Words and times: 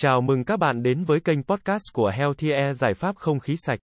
Chào 0.00 0.20
mừng 0.20 0.44
các 0.44 0.58
bạn 0.58 0.82
đến 0.82 1.04
với 1.04 1.20
kênh 1.20 1.42
podcast 1.42 1.82
của 1.92 2.10
Healthy 2.14 2.50
Air 2.50 2.76
giải 2.76 2.94
pháp 2.94 3.16
không 3.16 3.40
khí 3.40 3.54
sạch. 3.56 3.78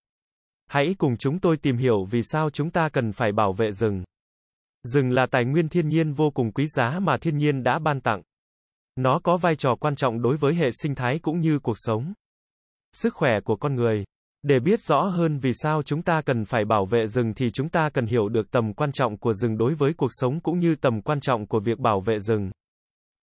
Hãy 0.68 0.86
cùng 0.98 1.18
chúng 1.18 1.40
tôi 1.40 1.58
tìm 1.58 1.78
hiểu 1.78 2.06
vì 2.12 2.22
sao 2.24 2.50
chúng 2.50 2.70
ta 2.70 2.90
cần 2.94 3.12
phải 3.12 3.32
bảo 3.32 3.54
vệ 3.54 3.72
rừng. 3.72 4.04
Rừng 4.84 5.12
là 5.12 5.26
tài 5.32 5.46
nguyên 5.46 5.70
thiên 5.70 5.88
nhiên 5.88 6.14
vô 6.14 6.30
cùng 6.30 6.52
quý 6.52 6.68
giá 6.68 7.00
mà 7.02 7.18
thiên 7.18 7.38
nhiên 7.38 7.64
đã 7.64 7.80
ban 7.80 8.02
tặng. 8.02 8.22
Nó 8.96 9.20
có 9.24 9.38
vai 9.38 9.56
trò 9.56 9.76
quan 9.80 9.96
trọng 9.96 10.22
đối 10.22 10.38
với 10.38 10.56
hệ 10.56 10.68
sinh 10.82 10.96
thái 10.96 11.20
cũng 11.22 11.40
như 11.40 11.60
cuộc 11.60 11.76
sống, 11.78 12.14
sức 12.94 13.14
khỏe 13.14 13.32
của 13.44 13.56
con 13.56 13.76
người. 13.76 14.04
Để 14.44 14.60
biết 14.60 14.82
rõ 14.82 15.02
hơn 15.02 15.40
vì 15.40 15.52
sao 15.54 15.84
chúng 15.84 16.02
ta 16.02 16.22
cần 16.26 16.46
phải 16.46 16.66
bảo 16.66 16.86
vệ 16.86 17.08
rừng 17.08 17.34
thì 17.34 17.50
chúng 17.50 17.70
ta 17.70 17.90
cần 17.94 18.06
hiểu 18.06 18.30
được 18.30 18.52
tầm 18.52 18.74
quan 18.74 18.92
trọng 18.92 19.18
của 19.18 19.34
rừng 19.34 19.58
đối 19.58 19.74
với 19.74 19.94
cuộc 19.94 20.12
sống 20.12 20.40
cũng 20.40 20.60
như 20.60 20.76
tầm 20.76 21.02
quan 21.02 21.20
trọng 21.20 21.48
của 21.48 21.60
việc 21.60 21.80
bảo 21.80 22.00
vệ 22.00 22.20
rừng. 22.20 22.52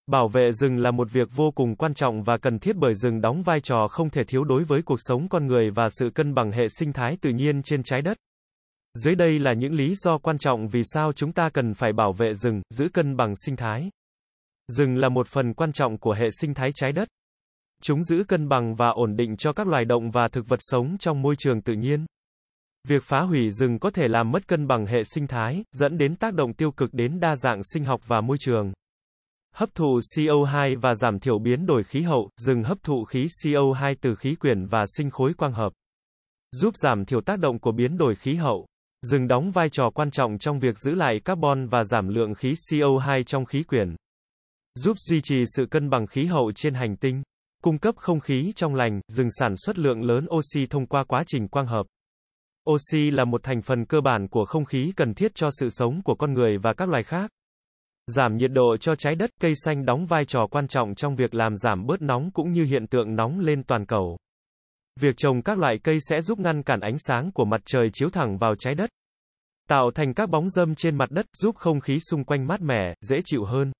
Bảo 0.06 0.28
vệ 0.28 0.52
rừng 0.52 0.78
là 0.78 0.90
một 0.90 1.08
việc 1.12 1.28
vô 1.34 1.50
cùng 1.50 1.76
quan 1.76 1.94
trọng 1.94 2.22
và 2.22 2.36
cần 2.36 2.58
thiết 2.58 2.76
bởi 2.76 2.94
rừng 2.94 3.20
đóng 3.20 3.42
vai 3.42 3.60
trò 3.60 3.88
không 3.90 4.10
thể 4.10 4.22
thiếu 4.24 4.44
đối 4.44 4.64
với 4.64 4.82
cuộc 4.82 4.98
sống 4.98 5.28
con 5.28 5.46
người 5.46 5.70
và 5.70 5.88
sự 5.88 6.10
cân 6.14 6.34
bằng 6.34 6.52
hệ 6.52 6.68
sinh 6.78 6.92
thái 6.92 7.16
tự 7.20 7.30
nhiên 7.30 7.62
trên 7.62 7.82
trái 7.82 8.02
đất. 8.02 8.16
Dưới 8.94 9.14
đây 9.14 9.38
là 9.38 9.52
những 9.52 9.72
lý 9.72 9.94
do 9.94 10.18
quan 10.18 10.38
trọng 10.38 10.68
vì 10.68 10.82
sao 10.84 11.12
chúng 11.12 11.32
ta 11.32 11.48
cần 11.54 11.74
phải 11.74 11.92
bảo 11.92 12.12
vệ 12.12 12.34
rừng, 12.34 12.62
giữ 12.70 12.88
cân 12.88 13.16
bằng 13.16 13.34
sinh 13.46 13.56
thái. 13.56 13.90
Rừng 14.68 14.96
là 14.96 15.08
một 15.08 15.26
phần 15.28 15.54
quan 15.54 15.72
trọng 15.72 15.98
của 15.98 16.12
hệ 16.12 16.26
sinh 16.40 16.54
thái 16.54 16.68
trái 16.74 16.92
đất. 16.92 17.08
Chúng 17.82 18.02
giữ 18.02 18.24
cân 18.28 18.48
bằng 18.48 18.74
và 18.74 18.88
ổn 18.88 19.16
định 19.16 19.36
cho 19.36 19.52
các 19.52 19.68
loài 19.68 19.84
động 19.84 20.10
và 20.10 20.28
thực 20.32 20.48
vật 20.48 20.58
sống 20.60 20.96
trong 20.98 21.22
môi 21.22 21.34
trường 21.38 21.62
tự 21.62 21.74
nhiên. 21.74 22.06
Việc 22.88 23.02
phá 23.02 23.20
hủy 23.20 23.50
rừng 23.50 23.78
có 23.78 23.90
thể 23.90 24.08
làm 24.08 24.30
mất 24.30 24.48
cân 24.48 24.66
bằng 24.66 24.86
hệ 24.86 25.02
sinh 25.04 25.26
thái, 25.26 25.64
dẫn 25.72 25.98
đến 25.98 26.16
tác 26.16 26.34
động 26.34 26.54
tiêu 26.54 26.70
cực 26.70 26.94
đến 26.94 27.20
đa 27.20 27.36
dạng 27.36 27.62
sinh 27.62 27.84
học 27.84 28.00
và 28.06 28.20
môi 28.20 28.36
trường. 28.40 28.72
Hấp 29.54 29.74
thụ 29.74 29.98
CO2 29.98 30.80
và 30.80 30.94
giảm 30.94 31.18
thiểu 31.18 31.38
biến 31.38 31.66
đổi 31.66 31.82
khí 31.82 32.00
hậu, 32.00 32.30
rừng 32.36 32.62
hấp 32.62 32.82
thụ 32.82 33.04
khí 33.04 33.26
CO2 33.42 33.94
từ 34.00 34.14
khí 34.14 34.34
quyển 34.34 34.66
và 34.66 34.84
sinh 34.96 35.10
khối 35.10 35.34
quang 35.34 35.52
hợp. 35.52 35.72
Giúp 36.52 36.76
giảm 36.76 37.04
thiểu 37.04 37.20
tác 37.20 37.38
động 37.38 37.58
của 37.58 37.72
biến 37.72 37.98
đổi 37.98 38.14
khí 38.14 38.34
hậu. 38.34 38.66
Rừng 39.02 39.28
đóng 39.28 39.50
vai 39.50 39.68
trò 39.68 39.90
quan 39.94 40.10
trọng 40.10 40.38
trong 40.38 40.58
việc 40.58 40.78
giữ 40.78 40.94
lại 40.94 41.20
carbon 41.24 41.66
và 41.66 41.84
giảm 41.84 42.08
lượng 42.08 42.34
khí 42.34 42.48
CO2 42.50 43.22
trong 43.22 43.44
khí 43.44 43.62
quyển. 43.62 43.96
Giúp 44.74 44.96
duy 44.98 45.20
trì 45.20 45.36
sự 45.56 45.66
cân 45.70 45.90
bằng 45.90 46.06
khí 46.06 46.24
hậu 46.24 46.52
trên 46.54 46.74
hành 46.74 46.96
tinh. 46.96 47.22
Cung 47.62 47.78
cấp 47.78 47.94
không 47.96 48.20
khí 48.20 48.52
trong 48.56 48.74
lành, 48.74 49.00
rừng 49.08 49.28
sản 49.30 49.54
xuất 49.56 49.78
lượng 49.78 50.02
lớn 50.02 50.26
oxy 50.36 50.66
thông 50.70 50.86
qua 50.86 51.04
quá 51.04 51.22
trình 51.26 51.48
quang 51.48 51.66
hợp. 51.66 51.86
Oxy 52.70 53.10
là 53.10 53.24
một 53.24 53.42
thành 53.42 53.62
phần 53.62 53.84
cơ 53.84 54.00
bản 54.00 54.28
của 54.28 54.44
không 54.44 54.64
khí 54.64 54.92
cần 54.96 55.14
thiết 55.14 55.32
cho 55.34 55.48
sự 55.60 55.68
sống 55.70 56.02
của 56.04 56.14
con 56.14 56.32
người 56.32 56.58
và 56.62 56.72
các 56.72 56.88
loài 56.88 57.02
khác. 57.02 57.30
Giảm 58.06 58.36
nhiệt 58.36 58.50
độ 58.52 58.76
cho 58.76 58.94
trái 58.94 59.14
đất, 59.14 59.30
cây 59.40 59.52
xanh 59.64 59.84
đóng 59.84 60.06
vai 60.06 60.24
trò 60.24 60.46
quan 60.50 60.68
trọng 60.68 60.94
trong 60.94 61.16
việc 61.16 61.34
làm 61.34 61.56
giảm 61.56 61.86
bớt 61.86 62.02
nóng 62.02 62.30
cũng 62.30 62.52
như 62.52 62.64
hiện 62.64 62.86
tượng 62.86 63.16
nóng 63.16 63.40
lên 63.40 63.62
toàn 63.62 63.86
cầu. 63.86 64.18
Việc 65.00 65.16
trồng 65.16 65.42
các 65.42 65.58
loại 65.58 65.78
cây 65.84 65.98
sẽ 66.00 66.20
giúp 66.20 66.38
ngăn 66.38 66.62
cản 66.62 66.80
ánh 66.80 66.98
sáng 66.98 67.30
của 67.32 67.44
mặt 67.44 67.60
trời 67.64 67.88
chiếu 67.92 68.10
thẳng 68.10 68.38
vào 68.38 68.54
trái 68.58 68.74
đất. 68.74 68.90
Tạo 69.68 69.90
thành 69.94 70.14
các 70.14 70.30
bóng 70.30 70.48
dâm 70.48 70.74
trên 70.74 70.98
mặt 70.98 71.10
đất, 71.10 71.26
giúp 71.32 71.56
không 71.56 71.80
khí 71.80 71.98
xung 72.10 72.24
quanh 72.24 72.46
mát 72.46 72.60
mẻ, 72.60 72.94
dễ 73.00 73.16
chịu 73.24 73.44
hơn. 73.44 73.72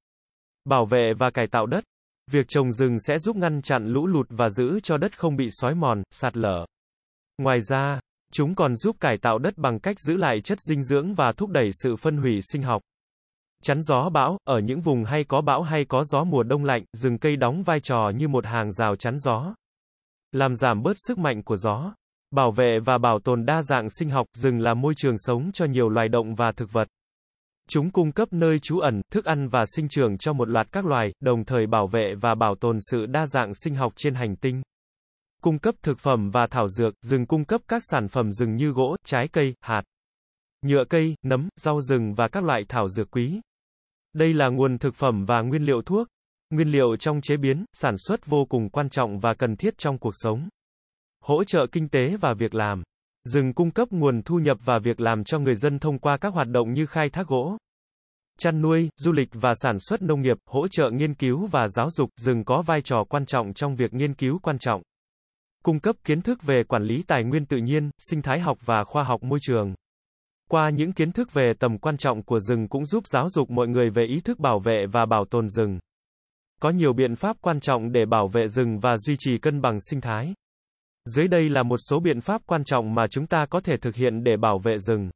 Bảo 0.65 0.87
vệ 0.87 1.13
và 1.19 1.31
cải 1.31 1.47
tạo 1.47 1.67
đất. 1.67 1.85
Việc 2.31 2.49
trồng 2.49 2.73
rừng 2.73 2.97
sẽ 2.99 3.19
giúp 3.19 3.37
ngăn 3.37 3.63
chặn 3.63 3.87
lũ 3.87 4.07
lụt 4.07 4.27
và 4.31 4.49
giữ 4.49 4.81
cho 4.81 4.97
đất 4.97 5.19
không 5.19 5.37
bị 5.37 5.49
xói 5.51 5.75
mòn, 5.75 6.03
sạt 6.11 6.37
lở. 6.37 6.67
Ngoài 7.39 7.61
ra, 7.61 8.01
chúng 8.33 8.55
còn 8.55 8.77
giúp 8.77 8.97
cải 9.01 9.17
tạo 9.23 9.39
đất 9.39 9.59
bằng 9.59 9.79
cách 9.79 10.01
giữ 10.01 10.17
lại 10.17 10.41
chất 10.45 10.61
dinh 10.61 10.83
dưỡng 10.83 11.15
và 11.15 11.33
thúc 11.37 11.51
đẩy 11.51 11.69
sự 11.83 11.97
phân 11.97 12.17
hủy 12.17 12.41
sinh 12.53 12.63
học. 12.63 12.83
Chắn 13.63 13.83
gió 13.83 14.09
bão, 14.13 14.39
ở 14.45 14.59
những 14.59 14.81
vùng 14.81 15.05
hay 15.05 15.25
có 15.25 15.41
bão 15.41 15.63
hay 15.63 15.85
có 15.89 16.05
gió 16.05 16.25
mùa 16.25 16.43
đông 16.43 16.65
lạnh, 16.65 16.85
rừng 16.93 17.19
cây 17.19 17.37
đóng 17.37 17.63
vai 17.63 17.81
trò 17.81 18.11
như 18.17 18.29
một 18.29 18.47
hàng 18.47 18.73
rào 18.73 18.97
chắn 18.97 19.19
gió. 19.19 19.55
Làm 20.33 20.55
giảm 20.55 20.83
bớt 20.83 20.97
sức 20.97 21.19
mạnh 21.19 21.43
của 21.43 21.57
gió. 21.57 21.95
Bảo 22.31 22.51
vệ 22.51 22.79
và 22.85 22.99
bảo 22.99 23.19
tồn 23.25 23.45
đa 23.45 23.63
dạng 23.63 23.91
sinh 23.91 24.11
học, 24.11 24.27
rừng 24.33 24.61
là 24.61 24.75
môi 24.75 24.95
trường 24.97 25.19
sống 25.19 25.51
cho 25.53 25.65
nhiều 25.65 25.89
loài 25.89 26.09
động 26.09 26.35
và 26.35 26.53
thực 26.57 26.73
vật. 26.73 26.89
Chúng 27.69 27.91
cung 27.91 28.13
cấp 28.13 28.29
nơi 28.31 28.59
trú 28.59 28.79
ẩn, 28.79 29.01
thức 29.13 29.25
ăn 29.25 29.49
và 29.49 29.65
sinh 29.77 29.89
trưởng 29.89 30.19
cho 30.19 30.33
một 30.33 30.49
loạt 30.49 30.73
các 30.73 30.87
loài, 30.87 31.13
đồng 31.21 31.45
thời 31.45 31.67
bảo 31.67 31.87
vệ 31.87 32.15
và 32.21 32.35
bảo 32.35 32.55
tồn 32.61 32.77
sự 32.91 33.07
đa 33.07 33.27
dạng 33.27 33.55
sinh 33.55 33.75
học 33.75 33.93
trên 33.97 34.15
hành 34.15 34.37
tinh. 34.37 34.63
Cung 35.43 35.59
cấp 35.59 35.75
thực 35.83 35.99
phẩm 35.99 36.31
và 36.31 36.47
thảo 36.51 36.69
dược, 36.69 36.95
rừng 37.03 37.27
cung 37.27 37.45
cấp 37.45 37.61
các 37.69 37.83
sản 37.91 38.09
phẩm 38.09 38.33
rừng 38.33 38.57
như 38.57 38.71
gỗ, 38.71 38.97
trái 39.05 39.29
cây, 39.33 39.55
hạt, 39.61 39.83
nhựa 40.63 40.85
cây, 40.89 41.15
nấm, 41.23 41.49
rau 41.57 41.81
rừng 41.81 42.15
và 42.15 42.29
các 42.29 42.45
loại 42.45 42.63
thảo 42.69 42.89
dược 42.89 43.11
quý. 43.11 43.41
Đây 44.13 44.35
là 44.35 44.49
nguồn 44.49 44.79
thực 44.79 44.95
phẩm 44.95 45.25
và 45.25 45.41
nguyên 45.43 45.63
liệu 45.63 45.83
thuốc, 45.83 46.09
nguyên 46.51 46.69
liệu 46.69 46.97
trong 46.97 47.21
chế 47.21 47.37
biến, 47.37 47.65
sản 47.73 47.95
xuất 47.99 48.27
vô 48.27 48.45
cùng 48.45 48.69
quan 48.69 48.89
trọng 48.89 49.19
và 49.19 49.35
cần 49.35 49.57
thiết 49.57 49.79
trong 49.79 49.99
cuộc 49.99 50.13
sống. 50.15 50.49
Hỗ 51.25 51.45
trợ 51.45 51.67
kinh 51.73 51.89
tế 51.89 52.17
và 52.21 52.35
việc 52.35 52.55
làm. 52.55 52.83
Rừng 53.25 53.53
cung 53.53 53.71
cấp 53.71 53.89
nguồn 53.91 54.23
thu 54.23 54.39
nhập 54.39 54.57
và 54.65 54.79
việc 54.85 55.01
làm 55.01 55.25
cho 55.25 55.39
người 55.39 55.55
dân 55.55 55.79
thông 55.79 55.99
qua 55.99 56.17
các 56.17 56.35
hoạt 56.35 56.49
động 56.49 56.73
như 56.73 56.87
khai 56.87 57.09
thác 57.13 57.27
gỗ, 57.27 57.57
chăn 58.39 58.63
nuôi, 58.63 58.89
du 58.97 59.13
lịch 59.13 59.29
và 59.33 59.53
sản 59.55 59.79
xuất 59.79 60.03
nông 60.03 60.21
nghiệp, 60.21 60.37
hỗ 60.47 60.69
trợ 60.69 60.91
nghiên 60.91 61.15
cứu 61.15 61.47
và 61.47 61.69
giáo 61.69 61.91
dục, 61.91 62.11
rừng 62.17 62.45
có 62.45 62.63
vai 62.63 62.81
trò 62.85 63.05
quan 63.09 63.27
trọng 63.27 63.55
trong 63.55 63.77
việc 63.77 63.95
nghiên 63.95 64.15
cứu 64.15 64.39
quan 64.43 64.59
trọng. 64.59 64.83
Cung 65.65 65.81
cấp 65.81 65.97
kiến 66.05 66.23
thức 66.23 66.43
về 66.43 66.63
quản 66.69 66.83
lý 66.83 67.03
tài 67.07 67.25
nguyên 67.25 67.47
tự 67.47 67.57
nhiên, 67.57 67.91
sinh 67.99 68.23
thái 68.23 68.41
học 68.41 68.59
và 68.65 68.85
khoa 68.85 69.05
học 69.05 69.23
môi 69.23 69.39
trường. 69.43 69.75
Qua 70.53 70.71
những 70.71 70.93
kiến 70.93 71.13
thức 71.13 71.33
về 71.33 71.53
tầm 71.59 71.79
quan 71.79 71.97
trọng 71.97 72.23
của 72.23 72.39
rừng 72.39 72.69
cũng 72.69 72.85
giúp 72.85 73.07
giáo 73.07 73.29
dục 73.29 73.51
mọi 73.51 73.69
người 73.69 73.91
về 73.91 74.05
ý 74.05 74.21
thức 74.21 74.39
bảo 74.39 74.59
vệ 74.59 74.87
và 74.93 75.07
bảo 75.07 75.25
tồn 75.31 75.49
rừng. 75.49 75.79
Có 76.61 76.71
nhiều 76.71 76.93
biện 76.93 77.17
pháp 77.17 77.37
quan 77.41 77.61
trọng 77.61 77.93
để 77.93 78.05
bảo 78.07 78.29
vệ 78.29 78.47
rừng 78.47 78.79
và 78.79 78.97
duy 78.97 79.15
trì 79.19 79.39
cân 79.39 79.61
bằng 79.61 79.79
sinh 79.91 80.01
thái. 80.01 80.35
Dưới 81.05 81.29
đây 81.29 81.49
là 81.49 81.63
một 81.63 81.77
số 81.89 82.01
biện 82.01 82.21
pháp 82.21 82.43
quan 82.47 82.65
trọng 82.65 82.95
mà 82.95 83.07
chúng 83.11 83.27
ta 83.27 83.47
có 83.51 83.61
thể 83.61 83.75
thực 83.81 83.95
hiện 83.95 84.25
để 84.25 84.37
bảo 84.37 84.59
vệ 84.59 84.79
rừng. 84.79 85.11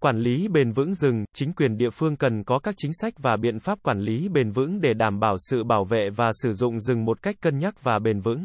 Quản 0.00 0.18
lý 0.18 0.48
bền 0.48 0.72
vững 0.72 0.94
rừng, 0.94 1.24
chính 1.34 1.52
quyền 1.52 1.76
địa 1.76 1.90
phương 1.92 2.16
cần 2.16 2.44
có 2.44 2.58
các 2.58 2.74
chính 2.78 2.92
sách 2.92 3.14
và 3.18 3.36
biện 3.36 3.58
pháp 3.58 3.78
quản 3.82 4.00
lý 4.00 4.28
bền 4.28 4.50
vững 4.50 4.80
để 4.80 4.94
đảm 4.94 5.20
bảo 5.20 5.36
sự 5.38 5.64
bảo 5.64 5.84
vệ 5.84 6.08
và 6.16 6.30
sử 6.42 6.52
dụng 6.52 6.80
rừng 6.80 7.04
một 7.04 7.22
cách 7.22 7.36
cân 7.40 7.58
nhắc 7.58 7.82
và 7.82 7.98
bền 7.98 8.20
vững. 8.20 8.44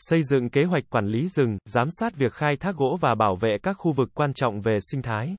Xây 0.00 0.22
dựng 0.22 0.50
kế 0.50 0.64
hoạch 0.64 0.84
quản 0.90 1.06
lý 1.06 1.28
rừng, 1.28 1.58
giám 1.64 1.86
sát 1.90 2.16
việc 2.16 2.32
khai 2.32 2.56
thác 2.56 2.76
gỗ 2.76 2.98
và 3.00 3.14
bảo 3.14 3.36
vệ 3.36 3.56
các 3.62 3.72
khu 3.78 3.92
vực 3.92 4.10
quan 4.14 4.34
trọng 4.34 4.60
về 4.60 4.78
sinh 4.90 5.02
thái. 5.02 5.36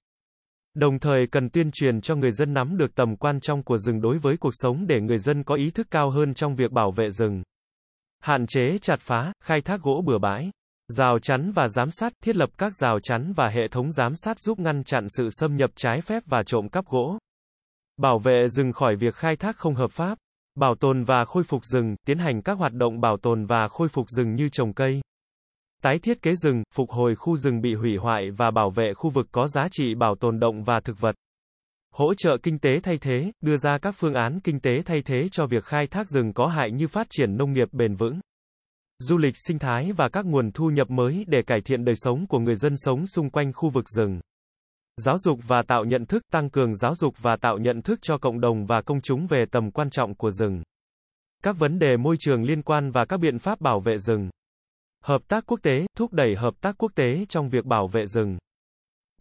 Đồng 0.74 1.00
thời 1.00 1.26
cần 1.32 1.50
tuyên 1.50 1.72
truyền 1.72 2.02
cho 2.02 2.16
người 2.16 2.32
dân 2.32 2.54
nắm 2.54 2.78
được 2.78 2.96
tầm 2.96 3.16
quan 3.16 3.40
trọng 3.40 3.64
của 3.64 3.78
rừng 3.78 4.02
đối 4.02 4.18
với 4.18 4.38
cuộc 4.38 4.52
sống 4.54 4.88
để 4.88 5.02
người 5.02 5.18
dân 5.18 5.44
có 5.44 5.56
ý 5.56 5.72
thức 5.72 5.88
cao 5.92 6.10
hơn 6.10 6.34
trong 6.34 6.56
việc 6.56 6.72
bảo 6.72 6.92
vệ 6.92 7.10
rừng. 7.10 7.44
Hạn 8.24 8.46
chế 8.48 8.78
chặt 8.82 9.00
phá, 9.00 9.34
khai 9.44 9.62
thác 9.66 9.82
gỗ 9.82 10.04
bừa 10.06 10.18
bãi. 10.18 10.52
Rào 10.88 11.20
chắn 11.22 11.52
và 11.52 11.68
giám 11.68 11.92
sát, 11.92 12.14
thiết 12.24 12.36
lập 12.36 12.50
các 12.58 12.74
rào 12.76 13.00
chắn 13.04 13.34
và 13.36 13.50
hệ 13.50 13.68
thống 13.72 13.92
giám 13.92 14.16
sát 14.16 14.40
giúp 14.40 14.60
ngăn 14.60 14.84
chặn 14.84 15.06
sự 15.10 15.30
xâm 15.32 15.56
nhập 15.56 15.70
trái 15.76 16.02
phép 16.02 16.24
và 16.26 16.44
trộm 16.46 16.70
cắp 16.70 16.86
gỗ. 16.86 17.18
Bảo 17.98 18.20
vệ 18.20 18.48
rừng 18.48 18.72
khỏi 18.72 18.96
việc 18.96 19.16
khai 19.16 19.36
thác 19.36 19.58
không 19.58 19.76
hợp 19.76 19.92
pháp. 19.92 20.18
Bảo 20.62 20.76
tồn 20.76 21.04
và 21.04 21.26
khôi 21.26 21.44
phục 21.44 21.66
rừng, 21.66 21.96
tiến 22.06 22.18
hành 22.18 22.42
các 22.42 22.58
hoạt 22.58 22.74
động 22.74 23.02
bảo 23.02 23.18
tồn 23.18 23.46
và 23.46 23.68
khôi 23.68 23.90
phục 23.90 24.10
rừng 24.10 24.36
như 24.36 24.50
trồng 24.50 24.74
cây. 24.74 25.02
Tái 25.84 26.00
thiết 26.04 26.22
kế 26.22 26.36
rừng, 26.36 26.64
phục 26.76 26.90
hồi 26.90 27.16
khu 27.16 27.38
rừng 27.38 27.62
bị 27.62 27.74
hủy 27.74 27.98
hoại 27.98 28.32
và 28.38 28.52
bảo 28.52 28.70
vệ 28.70 28.94
khu 28.94 29.10
vực 29.10 29.28
có 29.32 29.48
giá 29.48 29.62
trị 29.72 29.96
bảo 29.96 30.16
tồn 30.16 30.40
động 30.40 30.64
và 30.64 30.80
thực 30.84 31.00
vật. 31.00 31.16
Hỗ 31.94 32.14
trợ 32.14 32.38
kinh 32.44 32.60
tế 32.60 32.70
thay 32.84 32.98
thế, 33.02 33.32
đưa 33.42 33.58
ra 33.58 33.78
các 33.78 33.96
phương 33.98 34.14
án 34.14 34.40
kinh 34.40 34.60
tế 34.60 34.72
thay 34.86 35.02
thế 35.06 35.30
cho 35.32 35.46
việc 35.46 35.64
khai 35.64 35.88
thác 35.88 36.10
rừng 36.10 36.34
có 36.34 36.48
hại 36.48 36.72
như 36.72 36.88
phát 36.88 37.08
triển 37.10 37.38
nông 37.38 37.54
nghiệp 37.54 37.68
bền 37.72 37.96
vững. 37.96 38.20
Du 39.00 39.18
lịch 39.18 39.34
sinh 39.48 39.60
thái 39.60 39.92
và 39.92 40.10
các 40.10 40.26
nguồn 40.26 40.52
thu 40.52 40.70
nhập 40.70 40.90
mới 40.90 41.26
để 41.28 41.42
cải 41.48 41.62
thiện 41.66 41.86
đời 41.86 41.96
sống 41.98 42.28
của 42.28 42.40
người 42.40 42.56
dân 42.56 42.74
sống 42.78 43.08
xung 43.08 43.30
quanh 43.30 43.54
khu 43.54 43.70
vực 43.70 43.90
rừng. 43.90 44.20
Giáo 44.98 45.18
dục 45.18 45.40
và 45.48 45.62
tạo 45.68 45.84
nhận 45.84 46.06
thức, 46.06 46.24
tăng 46.32 46.50
cường 46.50 46.76
giáo 46.76 46.96
dục 46.96 47.14
và 47.22 47.36
tạo 47.42 47.58
nhận 47.58 47.82
thức 47.82 48.00
cho 48.02 48.18
cộng 48.18 48.42
đồng 48.42 48.66
và 48.66 48.82
công 48.82 49.02
chúng 49.02 49.28
về 49.28 49.46
tầm 49.52 49.72
quan 49.72 49.90
trọng 49.90 50.16
của 50.16 50.32
rừng. 50.32 50.64
Các 51.44 51.56
vấn 51.60 51.80
đề 51.80 51.98
môi 51.98 52.16
trường 52.20 52.44
liên 52.44 52.62
quan 52.62 52.92
và 52.92 53.06
các 53.10 53.20
biện 53.20 53.40
pháp 53.40 53.62
bảo 53.62 53.80
vệ 53.80 53.98
rừng. 53.98 54.30
Hợp 55.04 55.22
tác 55.28 55.46
quốc 55.46 55.60
tế, 55.64 55.86
thúc 55.98 56.14
đẩy 56.14 56.36
hợp 56.36 56.54
tác 56.62 56.76
quốc 56.78 56.92
tế 56.96 57.26
trong 57.30 57.50
việc 57.50 57.66
bảo 57.66 57.88
vệ 57.88 58.06
rừng. 58.06 58.38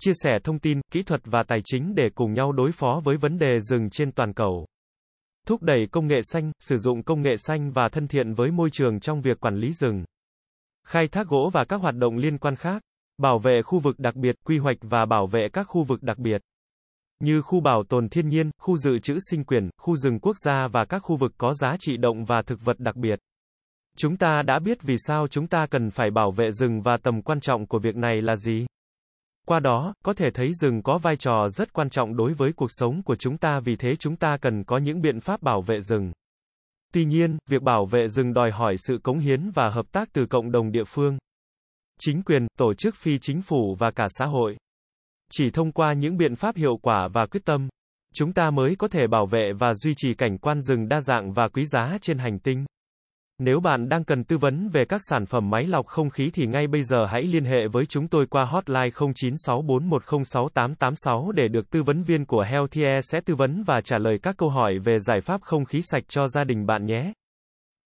Chia 0.00 0.12
sẻ 0.14 0.30
thông 0.44 0.58
tin, 0.58 0.80
kỹ 0.92 1.02
thuật 1.02 1.20
và 1.24 1.42
tài 1.48 1.58
chính 1.64 1.94
để 1.94 2.08
cùng 2.14 2.32
nhau 2.32 2.52
đối 2.52 2.72
phó 2.72 3.00
với 3.04 3.16
vấn 3.16 3.38
đề 3.38 3.60
rừng 3.60 3.90
trên 3.90 4.12
toàn 4.12 4.32
cầu. 4.32 4.66
Thúc 5.46 5.62
đẩy 5.62 5.86
công 5.92 6.06
nghệ 6.06 6.20
xanh, 6.22 6.52
sử 6.60 6.76
dụng 6.76 7.02
công 7.02 7.22
nghệ 7.22 7.36
xanh 7.36 7.70
và 7.70 7.88
thân 7.92 8.08
thiện 8.08 8.32
với 8.32 8.50
môi 8.50 8.70
trường 8.72 9.00
trong 9.00 9.20
việc 9.20 9.40
quản 9.40 9.56
lý 9.56 9.72
rừng. 9.72 10.04
Khai 10.86 11.04
thác 11.12 11.26
gỗ 11.28 11.50
và 11.52 11.64
các 11.68 11.80
hoạt 11.80 11.94
động 11.94 12.16
liên 12.16 12.38
quan 12.38 12.56
khác. 12.56 12.82
Bảo 13.20 13.38
vệ 13.38 13.62
khu 13.62 13.78
vực 13.78 13.98
đặc 13.98 14.16
biệt, 14.16 14.34
quy 14.44 14.58
hoạch 14.58 14.76
và 14.80 15.06
bảo 15.06 15.26
vệ 15.26 15.48
các 15.52 15.64
khu 15.64 15.82
vực 15.82 16.02
đặc 16.02 16.18
biệt. 16.18 16.40
Như 17.22 17.42
khu 17.42 17.60
bảo 17.60 17.82
tồn 17.88 18.08
thiên 18.08 18.28
nhiên, 18.28 18.50
khu 18.58 18.76
dự 18.76 18.98
trữ 18.98 19.18
sinh 19.30 19.44
quyển, 19.44 19.70
khu 19.78 19.96
rừng 19.96 20.18
quốc 20.18 20.36
gia 20.44 20.68
và 20.68 20.84
các 20.88 20.98
khu 20.98 21.16
vực 21.16 21.32
có 21.38 21.54
giá 21.54 21.76
trị 21.78 21.96
động 21.96 22.24
và 22.24 22.42
thực 22.46 22.64
vật 22.64 22.78
đặc 22.78 22.96
biệt. 22.96 23.18
Chúng 23.96 24.16
ta 24.16 24.42
đã 24.46 24.58
biết 24.58 24.82
vì 24.82 24.94
sao 24.98 25.26
chúng 25.28 25.46
ta 25.46 25.66
cần 25.70 25.90
phải 25.90 26.10
bảo 26.10 26.30
vệ 26.30 26.50
rừng 26.50 26.80
và 26.82 26.96
tầm 27.02 27.22
quan 27.22 27.40
trọng 27.40 27.66
của 27.66 27.78
việc 27.78 27.96
này 27.96 28.22
là 28.22 28.36
gì. 28.36 28.66
Qua 29.46 29.60
đó, 29.60 29.94
có 30.04 30.12
thể 30.12 30.26
thấy 30.34 30.48
rừng 30.60 30.82
có 30.82 30.98
vai 30.98 31.16
trò 31.16 31.48
rất 31.48 31.72
quan 31.72 31.90
trọng 31.90 32.16
đối 32.16 32.34
với 32.34 32.52
cuộc 32.52 32.70
sống 32.70 33.02
của 33.02 33.16
chúng 33.16 33.38
ta 33.38 33.60
vì 33.64 33.76
thế 33.76 33.90
chúng 33.98 34.16
ta 34.16 34.36
cần 34.42 34.64
có 34.64 34.78
những 34.78 35.00
biện 35.00 35.20
pháp 35.20 35.42
bảo 35.42 35.62
vệ 35.62 35.80
rừng. 35.80 36.12
Tuy 36.92 37.04
nhiên, 37.04 37.38
việc 37.50 37.62
bảo 37.62 37.86
vệ 37.86 38.08
rừng 38.08 38.32
đòi 38.32 38.50
hỏi 38.50 38.74
sự 38.78 38.98
cống 39.02 39.18
hiến 39.18 39.50
và 39.50 39.68
hợp 39.68 39.86
tác 39.92 40.08
từ 40.12 40.26
cộng 40.26 40.52
đồng 40.52 40.72
địa 40.72 40.84
phương, 40.86 41.18
chính 42.00 42.22
quyền, 42.22 42.46
tổ 42.58 42.74
chức 42.74 42.94
phi 42.94 43.18
chính 43.18 43.42
phủ 43.42 43.76
và 43.78 43.90
cả 43.90 44.06
xã 44.08 44.24
hội. 44.24 44.56
Chỉ 45.32 45.50
thông 45.50 45.72
qua 45.72 45.92
những 45.92 46.16
biện 46.16 46.36
pháp 46.36 46.56
hiệu 46.56 46.76
quả 46.82 47.08
và 47.12 47.26
quyết 47.26 47.44
tâm, 47.44 47.68
chúng 48.14 48.32
ta 48.32 48.50
mới 48.50 48.76
có 48.78 48.88
thể 48.88 49.06
bảo 49.10 49.26
vệ 49.26 49.52
và 49.58 49.74
duy 49.74 49.92
trì 49.96 50.14
cảnh 50.14 50.38
quan 50.38 50.60
rừng 50.60 50.88
đa 50.88 51.00
dạng 51.00 51.32
và 51.32 51.48
quý 51.48 51.66
giá 51.66 51.98
trên 52.00 52.18
hành 52.18 52.38
tinh. 52.38 52.64
Nếu 53.38 53.60
bạn 53.60 53.88
đang 53.88 54.04
cần 54.04 54.24
tư 54.24 54.38
vấn 54.38 54.68
về 54.68 54.84
các 54.88 55.00
sản 55.04 55.26
phẩm 55.26 55.50
máy 55.50 55.66
lọc 55.66 55.86
không 55.86 56.10
khí 56.10 56.30
thì 56.34 56.46
ngay 56.46 56.66
bây 56.66 56.82
giờ 56.82 57.06
hãy 57.06 57.22
liên 57.22 57.44
hệ 57.44 57.68
với 57.72 57.86
chúng 57.86 58.08
tôi 58.08 58.26
qua 58.30 58.44
hotline 58.44 58.88
0964106886 58.88 61.32
để 61.32 61.48
được 61.48 61.70
tư 61.70 61.82
vấn 61.82 62.02
viên 62.02 62.24
của 62.24 62.42
Healthier 62.42 63.04
sẽ 63.10 63.20
tư 63.20 63.34
vấn 63.34 63.62
và 63.66 63.80
trả 63.84 63.98
lời 63.98 64.18
các 64.22 64.36
câu 64.38 64.48
hỏi 64.48 64.78
về 64.84 64.98
giải 64.98 65.20
pháp 65.20 65.42
không 65.42 65.64
khí 65.64 65.82
sạch 65.82 66.04
cho 66.08 66.28
gia 66.28 66.44
đình 66.44 66.66
bạn 66.66 66.86
nhé. 66.86 67.12